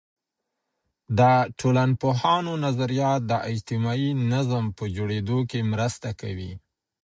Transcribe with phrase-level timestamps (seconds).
[1.17, 1.21] د
[1.59, 6.51] ټولنپوهانو نظریات د اجتماعي نظم په جوړیدو کي مرسته کوي.